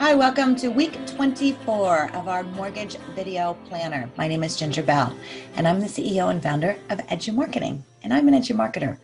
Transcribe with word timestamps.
Hi, 0.00 0.14
welcome 0.14 0.54
to 0.56 0.68
week 0.68 0.96
24 1.08 2.14
of 2.14 2.28
our 2.28 2.44
mortgage 2.44 2.96
video 3.16 3.54
planner. 3.68 4.08
My 4.16 4.28
name 4.28 4.44
is 4.44 4.56
Ginger 4.56 4.84
Bell, 4.84 5.12
and 5.56 5.66
I'm 5.66 5.80
the 5.80 5.86
CEO 5.86 6.30
and 6.30 6.40
founder 6.40 6.78
of 6.88 6.98
Edu 7.08 7.34
Marketing, 7.34 7.84
and 8.04 8.14
I'm 8.14 8.28
an 8.28 8.34
Edu 8.34 8.54
marketer. 8.54 8.98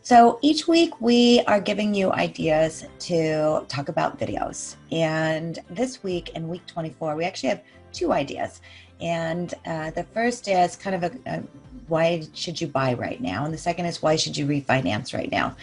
So 0.00 0.38
each 0.40 0.66
week 0.66 0.98
we 0.98 1.40
are 1.42 1.60
giving 1.60 1.94
you 1.94 2.10
ideas 2.12 2.86
to 3.00 3.66
talk 3.68 3.90
about 3.90 4.18
videos. 4.18 4.76
And 4.90 5.58
this 5.68 6.02
week 6.02 6.30
in 6.30 6.48
week 6.48 6.66
24, 6.66 7.16
we 7.16 7.26
actually 7.26 7.50
have 7.50 7.62
two 7.92 8.10
ideas. 8.10 8.62
And 9.02 9.52
uh, 9.66 9.90
the 9.90 10.04
first 10.04 10.48
is 10.48 10.74
kind 10.74 10.96
of 10.96 11.02
a, 11.02 11.30
a 11.30 11.42
why 11.90 12.22
should 12.32 12.60
you 12.60 12.68
buy 12.68 12.94
right 12.94 13.20
now? 13.20 13.44
And 13.44 13.52
the 13.52 13.58
second 13.58 13.86
is 13.86 14.00
why 14.00 14.16
should 14.16 14.36
you 14.36 14.46
refinance 14.46 15.12
right 15.12 15.30
now? 15.30 15.56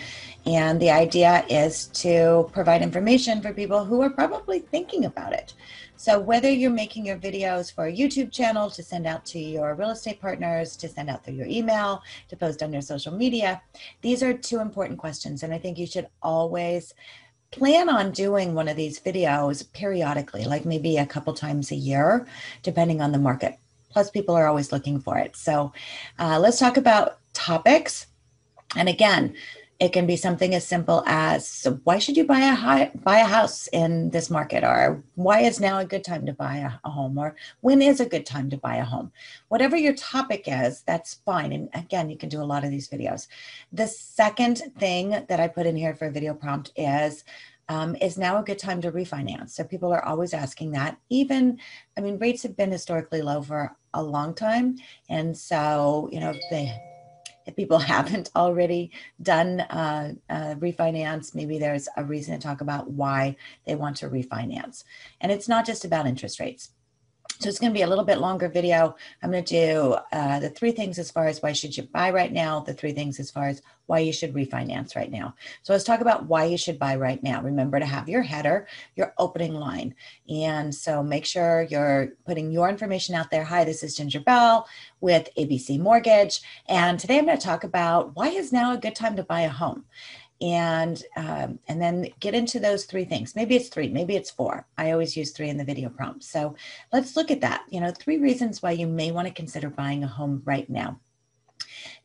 And 0.46 0.80
the 0.80 0.92
idea 0.92 1.44
is 1.50 1.88
to 2.04 2.50
provide 2.54 2.82
information 2.82 3.42
for 3.42 3.52
people 3.52 3.84
who 3.84 4.02
are 4.02 4.10
probably 4.10 4.60
thinking 4.60 5.06
about 5.06 5.34
it. 5.34 5.54
So 5.98 6.20
whether 6.20 6.50
you're 6.50 6.70
making 6.70 7.06
your 7.06 7.18
videos 7.18 7.74
for 7.74 7.88
a 7.88 7.92
YouTube 7.92 8.32
channel 8.32 8.70
to 8.70 8.84
send 8.84 9.08
out 9.08 9.26
to 9.28 9.40
your 9.40 9.74
real 9.74 9.90
estate 9.90 10.22
partners, 10.22 10.78
to 10.78 10.88
send 10.88 11.10
out 11.10 11.26
through 11.26 11.34
your 11.34 11.48
email, 11.48 12.04
to 12.30 12.38
post 12.38 12.62
on 12.62 12.72
your 12.72 12.84
social 12.84 13.12
media, 13.12 13.62
these 14.02 14.22
are 14.22 14.34
two 14.34 14.60
important 14.60 15.00
questions. 15.00 15.44
And 15.44 15.54
I 15.54 15.58
think 15.58 15.78
you 15.78 15.88
should 15.88 16.08
always 16.22 16.94
plan 17.52 17.90
on 17.90 18.12
doing 18.12 18.54
one 18.54 18.68
of 18.68 18.78
these 18.78 19.00
videos 19.00 19.70
periodically, 19.74 20.46
like 20.46 20.66
maybe 20.66 20.98
a 20.98 21.06
couple 21.06 21.34
times 21.34 21.72
a 21.72 21.76
year, 21.76 22.28
depending 22.62 23.02
on 23.02 23.12
the 23.12 23.20
market. 23.20 23.58
Plus, 23.90 24.10
people 24.10 24.36
are 24.36 24.48
always 24.48 24.72
looking 24.72 25.00
for 25.00 25.18
it. 25.18 25.36
So, 25.36 25.74
uh, 26.20 26.40
let's 26.40 26.60
talk 26.60 26.78
about 26.78 27.20
topics. 27.34 28.08
And 28.76 28.90
again, 28.90 29.36
it 29.80 29.94
can 29.94 30.08
be 30.08 30.16
something 30.16 30.56
as 30.56 30.66
simple 30.66 31.04
as 31.06 31.68
why 31.84 32.00
should 32.00 32.18
you 32.18 32.26
buy 32.26 32.40
a 32.40 32.56
high, 32.56 32.92
buy 32.96 33.20
a 33.20 33.26
house 33.26 33.68
in 33.68 34.10
this 34.10 34.30
market? 34.30 34.64
Or 34.64 35.04
why 35.16 35.42
is 35.42 35.60
now 35.60 35.78
a 35.78 35.86
good 35.86 36.04
time 36.04 36.26
to 36.26 36.34
buy 36.34 36.58
a, 36.58 36.72
a, 36.84 36.90
home? 36.90 37.18
Or 37.18 37.36
when 37.62 37.82
is 37.82 38.00
a 38.00 38.06
good 38.06 38.26
time 38.26 38.50
to 38.50 38.58
buy 38.58 38.78
a 38.78 38.84
home? 38.84 39.12
Whatever 39.50 39.78
your 39.78 39.94
topic 39.94 40.46
is 40.48 40.82
that's 40.82 41.16
fine. 41.26 41.52
And 41.52 41.70
again 41.76 42.10
you 42.10 42.18
can 42.18 42.30
do 42.30 42.42
a 42.42 42.44
lot 42.44 42.64
of 42.64 42.72
these 42.72 42.90
videos. 42.90 43.28
The 43.72 43.88
second 43.88 44.64
thing 44.80 45.26
that 45.28 45.40
i 45.40 45.48
put 45.48 45.68
in 45.68 45.76
here 45.76 45.96
for 45.96 46.08
a 46.08 46.12
video 46.12 46.34
prompt 46.34 46.72
is 46.76 47.24
um, 47.70 47.96
is 48.02 48.18
now 48.18 48.38
a 48.38 48.44
good 48.44 48.60
time 48.60 48.82
to 48.82 48.92
refinance 48.92 49.52
so 49.52 49.64
people 49.64 49.92
are 49.92 50.06
always 50.06 50.34
asking 50.34 50.72
that 50.72 50.98
even 51.10 51.60
i 51.98 52.02
mean 52.02 52.18
rates 52.18 52.44
have 52.44 52.56
been 52.56 52.72
historically 52.72 53.22
low 53.22 53.42
for 53.42 53.76
a 53.94 54.02
long 54.02 54.34
time 54.34 54.78
and 55.10 55.38
so 55.38 56.10
you 56.12 56.20
know 56.20 56.34
they 56.52 56.74
if 57.48 57.56
people 57.56 57.80
haven't 57.96 58.30
already 58.36 58.92
done 59.22 59.62
uh, 59.62 60.14
uh, 60.30 60.56
refinance, 60.56 61.34
maybe 61.34 61.58
there's 61.58 61.88
a 61.98 62.04
reason 62.04 62.38
to 62.38 62.46
talk 62.46 62.62
about 62.62 62.92
why 62.92 63.36
they 63.66 63.74
want 63.76 63.96
to 63.98 64.10
refinance. 64.10 64.84
And 65.22 65.32
it's 65.32 65.48
not 65.48 65.66
just 65.66 65.86
about 65.86 66.06
interest 66.06 66.40
rates. 66.40 66.72
So 67.40 67.50
it's 67.50 67.60
going 67.60 67.72
to 67.72 67.78
be 67.78 67.84
a 67.84 67.88
little 67.88 68.04
bit 68.04 68.18
longer 68.18 68.50
video. 68.50 68.96
I'm 69.22 69.32
going 69.32 69.44
to 69.44 69.68
do 69.68 69.98
uh, 70.12 70.40
the 70.40 70.50
three 70.50 70.72
things 70.72 70.98
as 70.98 71.12
far 71.12 71.28
as 71.28 71.42
why 71.42 71.54
should 71.54 71.78
you 71.78 71.84
buy 71.84 72.10
right 72.10 72.32
now, 72.32 72.62
the 72.62 72.74
three 72.74 72.94
things 72.94 73.20
as 73.20 73.30
far 73.30 73.48
as 73.48 73.62
why 73.86 74.00
you 74.00 74.12
should 74.12 74.34
refinance 74.34 74.96
right 74.96 75.12
now. 75.12 75.36
So 75.62 75.72
let's 75.72 75.86
talk 75.86 76.02
about 76.02 76.26
why 76.26 76.46
you 76.46 76.58
should 76.58 76.80
buy 76.80 76.96
right 76.96 77.22
now. 77.22 77.42
Remember 77.42 77.80
to 77.80 77.86
have 77.86 78.10
your 78.10 78.24
header, 78.24 78.68
your 78.96 79.14
opening 79.20 79.54
line. 79.54 79.94
And 80.28 80.74
so 80.74 81.04
make 81.04 81.26
sure 81.26 81.68
you're 81.70 82.14
putting 82.26 82.52
your 82.52 82.70
information 82.70 83.14
out 83.14 83.30
there. 83.30 83.44
Hi, 83.44 83.64
this 83.64 83.84
is 83.84 83.96
Ginger 83.96 84.20
Bell 84.20 84.68
with 85.00 85.30
ABC 85.38 85.80
Mortgage. 85.80 86.42
And 86.68 87.00
today 87.00 87.20
I'm 87.20 87.26
going 87.26 87.38
to 87.38 87.44
talk 87.44 87.64
about 87.64 88.16
why 88.16 88.30
is 88.30 88.52
now 88.52 88.74
a 88.74 88.78
good 88.78 88.96
time 88.96 89.16
to 89.16 89.24
buy 89.24 89.42
a 89.42 89.50
home 89.50 89.86
and 90.42 91.04
um, 91.16 91.60
and 91.68 91.82
then 91.82 92.08
get 92.20 92.36
into 92.36 92.60
those 92.60 92.86
three 92.86 93.06
things. 93.06 93.36
Maybe 93.36 93.56
it's 93.56 93.70
three 93.70 93.90
maybe 93.90 94.16
it's 94.16 94.30
four. 94.30 94.68
I 94.78 94.92
always 94.92 95.18
use 95.18 95.32
three 95.32 95.50
in 95.50 95.58
the 95.58 95.64
video 95.64 95.90
prompt. 95.90 96.24
So 96.24 96.56
let's 96.94 97.16
look 97.16 97.32
at 97.32 97.42
that. 97.42 97.64
You 97.70 97.82
know 97.82 97.92
three 97.92 98.18
reasons 98.18 98.62
why 98.62 98.72
you 98.72 98.88
may 98.88 99.12
want 99.12 99.28
to 99.28 99.34
consider 99.34 99.70
buying 99.70 100.04
a 100.04 100.08
home 100.08 100.42
right 100.46 100.70
now. 100.70 101.00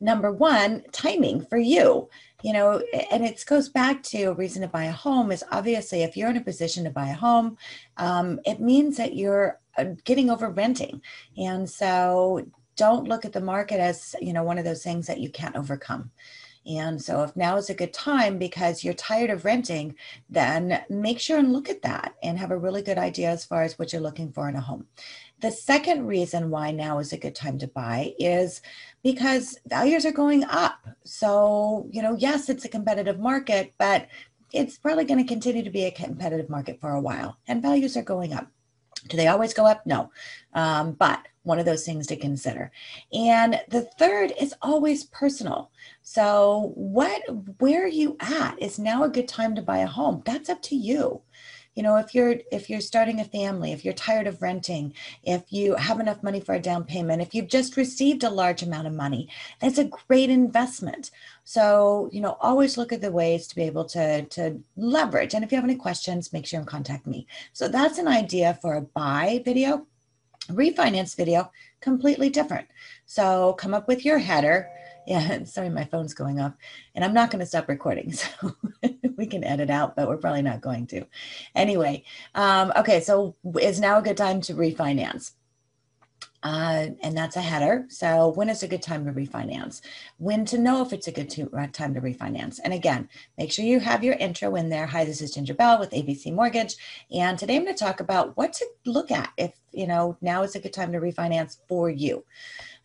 Number 0.00 0.32
one 0.32 0.82
timing 0.92 1.44
for 1.44 1.58
you. 1.58 2.08
You 2.42 2.52
know 2.54 2.82
and 3.10 3.24
it 3.24 3.44
goes 3.46 3.68
back 3.68 4.02
to 4.04 4.24
a 4.24 4.34
reason 4.34 4.62
to 4.62 4.68
buy 4.68 4.84
a 4.84 4.92
home 4.92 5.30
is 5.30 5.44
obviously 5.52 6.02
if 6.02 6.16
you're 6.16 6.30
in 6.30 6.36
a 6.36 6.40
position 6.40 6.84
to 6.84 6.90
buy 6.90 7.08
a 7.08 7.14
home 7.14 7.56
um, 7.98 8.40
it 8.44 8.60
means 8.60 8.96
that 8.96 9.14
you're 9.14 9.60
uh, 9.78 9.84
getting 10.04 10.28
over 10.28 10.50
renting. 10.50 11.00
And 11.36 11.68
so 11.68 12.46
don't 12.76 13.08
look 13.08 13.24
at 13.24 13.32
the 13.32 13.40
market 13.40 13.78
as 13.78 14.16
you 14.20 14.32
know 14.32 14.42
one 14.42 14.58
of 14.58 14.64
those 14.64 14.82
things 14.82 15.06
that 15.06 15.20
you 15.20 15.30
can't 15.30 15.56
overcome 15.56 16.10
and 16.66 17.02
so, 17.02 17.22
if 17.22 17.34
now 17.34 17.56
is 17.56 17.70
a 17.70 17.74
good 17.74 17.92
time 17.92 18.38
because 18.38 18.84
you're 18.84 18.94
tired 18.94 19.30
of 19.30 19.44
renting, 19.44 19.96
then 20.30 20.84
make 20.88 21.18
sure 21.18 21.38
and 21.38 21.52
look 21.52 21.68
at 21.68 21.82
that 21.82 22.14
and 22.22 22.38
have 22.38 22.52
a 22.52 22.58
really 22.58 22.82
good 22.82 22.98
idea 22.98 23.30
as 23.30 23.44
far 23.44 23.62
as 23.62 23.78
what 23.78 23.92
you're 23.92 24.02
looking 24.02 24.32
for 24.32 24.48
in 24.48 24.54
a 24.54 24.60
home. 24.60 24.86
The 25.40 25.50
second 25.50 26.06
reason 26.06 26.50
why 26.50 26.70
now 26.70 27.00
is 27.00 27.12
a 27.12 27.18
good 27.18 27.34
time 27.34 27.58
to 27.58 27.66
buy 27.66 28.14
is 28.16 28.62
because 29.02 29.58
values 29.66 30.06
are 30.06 30.12
going 30.12 30.44
up. 30.44 30.78
So, 31.04 31.88
you 31.90 32.00
know, 32.00 32.14
yes, 32.16 32.48
it's 32.48 32.64
a 32.64 32.68
competitive 32.68 33.18
market, 33.18 33.74
but 33.76 34.06
it's 34.52 34.78
probably 34.78 35.04
going 35.04 35.18
to 35.18 35.28
continue 35.28 35.64
to 35.64 35.70
be 35.70 35.86
a 35.86 35.90
competitive 35.90 36.48
market 36.48 36.80
for 36.80 36.90
a 36.90 37.00
while, 37.00 37.38
and 37.48 37.60
values 37.60 37.96
are 37.96 38.02
going 38.02 38.32
up. 38.32 38.46
Do 39.08 39.16
they 39.16 39.26
always 39.26 39.52
go 39.52 39.66
up? 39.66 39.84
No. 39.84 40.12
Um, 40.54 40.92
but 40.92 41.26
one 41.42 41.58
of 41.58 41.64
those 41.64 41.84
things 41.84 42.06
to 42.06 42.16
consider. 42.16 42.70
And 43.12 43.60
the 43.68 43.82
third 43.82 44.32
is 44.40 44.54
always 44.62 45.04
personal. 45.04 45.70
So 46.02 46.72
what 46.74 47.22
where 47.58 47.84
are 47.84 47.88
you 47.88 48.16
at 48.20 48.60
is 48.60 48.78
now 48.78 49.04
a 49.04 49.08
good 49.08 49.28
time 49.28 49.54
to 49.56 49.62
buy 49.62 49.78
a 49.78 49.86
home. 49.86 50.22
That's 50.24 50.48
up 50.48 50.62
to 50.62 50.76
you. 50.76 51.22
You 51.74 51.82
know, 51.82 51.96
if 51.96 52.14
you're 52.14 52.36
if 52.50 52.68
you're 52.68 52.82
starting 52.82 53.20
a 53.20 53.24
family, 53.24 53.72
if 53.72 53.82
you're 53.82 53.94
tired 53.94 54.26
of 54.26 54.42
renting, 54.42 54.92
if 55.22 55.50
you 55.52 55.74
have 55.76 56.00
enough 56.00 56.22
money 56.22 56.38
for 56.38 56.54
a 56.54 56.60
down 56.60 56.84
payment, 56.84 57.22
if 57.22 57.34
you've 57.34 57.48
just 57.48 57.78
received 57.78 58.24
a 58.24 58.30
large 58.30 58.62
amount 58.62 58.86
of 58.86 58.92
money, 58.92 59.28
that's 59.58 59.78
a 59.78 59.90
great 60.06 60.28
investment. 60.28 61.10
So, 61.44 62.10
you 62.12 62.20
know, 62.20 62.36
always 62.40 62.76
look 62.76 62.92
at 62.92 63.00
the 63.00 63.10
ways 63.10 63.46
to 63.46 63.54
be 63.56 63.62
able 63.62 63.86
to 63.86 64.22
to 64.22 64.60
leverage. 64.76 65.32
And 65.34 65.42
if 65.42 65.50
you 65.50 65.56
have 65.56 65.64
any 65.64 65.76
questions, 65.76 66.32
make 66.32 66.46
sure 66.46 66.60
and 66.60 66.68
contact 66.68 67.06
me. 67.06 67.26
So 67.54 67.68
that's 67.68 67.98
an 67.98 68.08
idea 68.08 68.58
for 68.60 68.74
a 68.74 68.82
buy 68.82 69.40
video 69.44 69.86
refinance 70.48 71.16
video, 71.16 71.50
completely 71.80 72.30
different. 72.30 72.68
So 73.06 73.54
come 73.54 73.74
up 73.74 73.88
with 73.88 74.04
your 74.04 74.18
header. 74.18 74.68
Yeah, 75.06 75.44
sorry, 75.44 75.68
my 75.68 75.84
phone's 75.84 76.14
going 76.14 76.40
off 76.40 76.54
and 76.94 77.04
I'm 77.04 77.14
not 77.14 77.30
going 77.30 77.40
to 77.40 77.46
stop 77.46 77.68
recording. 77.68 78.12
So 78.42 79.16
we 79.16 79.26
can 79.26 79.44
edit 79.44 79.70
out, 79.70 79.94
but 79.94 80.08
we're 80.08 80.16
probably 80.16 80.42
not 80.42 80.62
going 80.62 80.86
to. 80.88 81.04
Anyway, 81.54 82.02
um, 82.34 82.72
okay, 82.76 83.00
so 83.00 83.36
is 83.60 83.78
now 83.78 83.98
a 83.98 84.02
good 84.02 84.16
time 84.16 84.40
to 84.42 84.54
refinance? 84.54 85.32
Uh, 86.42 86.88
and 87.02 87.16
that's 87.16 87.36
a 87.36 87.40
header. 87.40 87.86
So 87.88 88.28
when 88.30 88.48
is 88.48 88.62
a 88.62 88.68
good 88.68 88.82
time 88.82 89.04
to 89.06 89.12
refinance? 89.12 89.80
When 90.18 90.44
to 90.46 90.58
know 90.58 90.82
if 90.82 90.92
it's 90.92 91.06
a 91.06 91.12
good 91.12 91.30
to, 91.30 91.46
time 91.72 91.94
to 91.94 92.00
refinance. 92.00 92.58
And 92.64 92.72
again, 92.72 93.08
make 93.38 93.52
sure 93.52 93.64
you 93.64 93.78
have 93.78 94.02
your 94.02 94.14
intro 94.14 94.56
in 94.56 94.68
there. 94.68 94.86
Hi, 94.86 95.04
this 95.04 95.20
is 95.20 95.32
Ginger 95.32 95.54
Bell 95.54 95.78
with 95.78 95.90
ABC 95.90 96.34
Mortgage. 96.34 96.74
And 97.12 97.38
today 97.38 97.56
I'm 97.56 97.64
going 97.64 97.76
to 97.76 97.84
talk 97.84 98.00
about 98.00 98.36
what 98.36 98.52
to 98.54 98.66
look 98.86 99.12
at 99.12 99.30
if, 99.36 99.52
you 99.72 99.86
know, 99.86 100.16
now 100.20 100.42
is 100.42 100.54
a 100.54 100.60
good 100.60 100.72
time 100.72 100.92
to 100.92 101.00
refinance 101.00 101.58
for 101.68 101.90
you. 101.90 102.24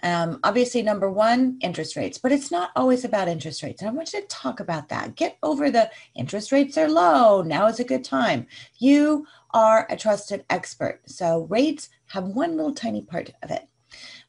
Um, 0.04 0.40
obviously, 0.44 0.84
number 0.84 1.12
one, 1.12 1.58
interest 1.62 1.96
rates, 1.96 2.18
but 2.18 2.32
it's 2.32 2.52
not 2.52 2.70
always 2.76 3.04
about 3.04 3.28
interest 3.28 3.64
rates. 3.64 3.82
And 3.82 3.90
I 3.90 3.94
want 3.94 4.14
you 4.14 4.22
to 4.22 4.28
talk 4.28 4.60
about 4.60 4.90
that. 4.90 5.16
Get 5.16 5.38
over 5.42 5.72
the 5.72 5.90
interest 6.16 6.52
rates 6.52 6.78
are 6.78 6.90
low. 6.90 7.42
Now 7.42 7.68
is 7.68 7.80
a 7.80 7.84
good 7.84 8.04
time. 8.04 8.46
You 8.78 9.26
are 9.52 9.88
a 9.90 9.98
trusted 9.98 10.46
expert. 10.50 11.02
So 11.08 11.48
rates 11.50 11.90
have 12.08 12.26
one 12.26 12.56
little 12.56 12.74
tiny 12.74 13.02
part 13.02 13.32
of 13.42 13.50
it. 13.50 13.68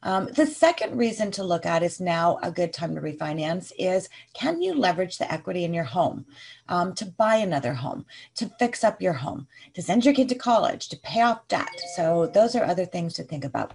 Um, 0.03 0.27
the 0.33 0.45
second 0.45 0.97
reason 0.97 1.31
to 1.31 1.43
look 1.43 1.65
at 1.65 1.83
is 1.83 1.99
now 1.99 2.39
a 2.41 2.51
good 2.51 2.71
time 2.71 2.95
to 2.95 3.01
refinance 3.01 3.71
is 3.77 4.09
can 4.33 4.61
you 4.61 4.73
leverage 4.73 5.17
the 5.17 5.31
equity 5.31 5.63
in 5.63 5.73
your 5.73 5.83
home 5.83 6.25
um, 6.69 6.93
to 6.95 7.05
buy 7.05 7.35
another 7.35 7.73
home, 7.73 8.05
to 8.35 8.49
fix 8.59 8.83
up 8.83 9.01
your 9.01 9.13
home, 9.13 9.47
to 9.73 9.81
send 9.81 10.05
your 10.05 10.13
kid 10.13 10.29
to 10.29 10.35
college, 10.35 10.87
to 10.89 10.97
pay 10.97 11.21
off 11.21 11.47
debt? 11.47 11.81
So 11.95 12.27
those 12.33 12.55
are 12.55 12.63
other 12.63 12.85
things 12.85 13.13
to 13.15 13.23
think 13.23 13.43
about. 13.43 13.73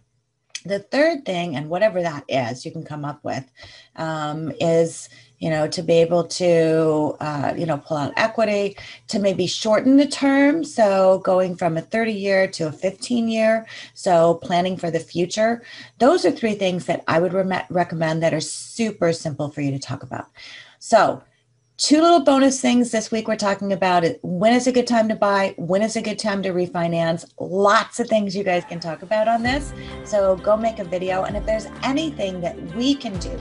The 0.65 0.79
third 0.79 1.27
thing, 1.27 1.57
and 1.57 1.69
whatever 1.69 2.01
that 2.01 2.25
is, 2.29 2.65
you 2.65 2.73
can 2.73 2.85
come 2.85 3.05
up 3.05 3.23
with, 3.23 3.45
um, 3.97 4.51
is 4.61 5.11
you 5.39 5.51
know 5.51 5.69
to 5.69 5.83
be 5.83 5.95
able 5.95 6.25
to 6.25 7.17
uh, 7.21 7.53
you 7.57 7.67
know 7.67 7.77
pull 7.79 7.99
out 7.99 8.15
equity, 8.17 8.77
to 9.09 9.19
maybe 9.19 9.47
shorten 9.47 9.99
the 9.99 10.07
term, 10.07 10.65
so 10.65 11.19
going 11.19 11.55
from 11.55 11.77
a 11.77 11.83
30 11.83 12.13
year 12.13 12.49
to 12.49 12.69
a 12.69 12.73
15 12.73 13.29
year, 13.29 13.67
so 13.93 14.35
planning 14.43 14.77
for 14.77 14.91
the 14.91 15.01
future. 15.01 15.63
Those 15.99 16.25
are 16.25 16.31
three 16.31 16.55
things 16.55 16.87
that 16.87 17.05
I 17.07 17.21
would 17.21 17.35
re- 17.35 17.67
recommend 17.69 18.23
that 18.23 18.33
are 18.33 18.41
super 18.41 19.13
simple 19.13 19.51
for 19.51 19.61
you 19.61 19.71
to 19.71 19.79
talk 19.79 20.03
about. 20.03 20.31
So 20.79 21.23
two 21.77 22.01
little 22.01 22.21
bonus 22.21 22.61
things 22.61 22.93
this 22.93 23.11
week 23.11 23.27
we're 23.27 23.35
talking 23.35 23.73
about 23.73 24.05
it 24.05 24.21
when 24.23 24.53
is 24.53 24.69
a 24.69 24.73
good 24.73 24.87
time 24.87 25.09
to 25.09 25.17
buy 25.17 25.53
when 25.59 25.83
is 25.83 25.97
a 25.97 26.03
good 26.03 26.21
time 26.21 26.41
to 26.41 26.51
refinance 26.51 27.29
lots 27.41 27.99
of 27.99 28.07
things 28.07 28.37
you 28.37 28.45
guys 28.45 28.65
can 28.67 28.79
talk 28.79 29.03
about 29.03 29.27
on 29.27 29.43
this 29.43 29.73
so 30.05 30.37
go 30.37 30.57
make 30.57 30.79
a 30.79 30.85
video 30.85 31.25
and 31.25 31.37
if 31.37 31.45
there's 31.45 31.67
anything 31.83 32.41
that 32.41 32.57
we 32.77 32.95
can 32.95 33.19
do 33.19 33.37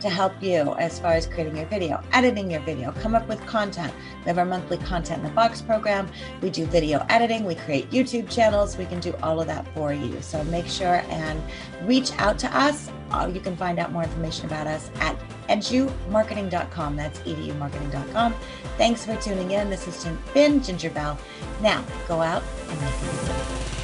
to 0.00 0.08
help 0.08 0.40
you 0.42 0.74
as 0.74 0.98
far 0.98 1.12
as 1.12 1.26
creating 1.26 1.56
your 1.56 1.66
video, 1.66 2.02
editing 2.12 2.50
your 2.50 2.60
video, 2.60 2.92
come 2.92 3.14
up 3.14 3.26
with 3.28 3.44
content. 3.46 3.92
We 4.24 4.28
have 4.28 4.38
our 4.38 4.44
monthly 4.44 4.78
content 4.78 5.22
in 5.22 5.28
the 5.28 5.34
box 5.34 5.62
program. 5.62 6.08
We 6.40 6.50
do 6.50 6.66
video 6.66 7.04
editing, 7.08 7.44
we 7.44 7.54
create 7.54 7.90
YouTube 7.90 8.30
channels, 8.30 8.76
we 8.76 8.86
can 8.86 9.00
do 9.00 9.14
all 9.22 9.40
of 9.40 9.46
that 9.46 9.66
for 9.74 9.92
you. 9.92 10.20
So 10.22 10.42
make 10.44 10.66
sure 10.66 11.02
and 11.08 11.42
reach 11.82 12.12
out 12.18 12.38
to 12.40 12.56
us. 12.56 12.90
Uh, 13.10 13.30
you 13.32 13.40
can 13.40 13.56
find 13.56 13.78
out 13.78 13.92
more 13.92 14.02
information 14.02 14.46
about 14.46 14.66
us 14.66 14.90
at 15.00 15.16
edumarketing.com. 15.48 16.96
That's 16.96 17.18
edumarketing.com. 17.20 18.34
Thanks 18.76 19.04
for 19.04 19.16
tuning 19.16 19.52
in. 19.52 19.70
This 19.70 19.84
has 19.84 20.06
been 20.34 20.62
Ginger 20.62 20.90
Bell. 20.90 21.18
Now 21.60 21.84
go 22.08 22.20
out 22.20 22.42
and 22.68 22.80
make 22.80 22.90
it. 22.90 23.75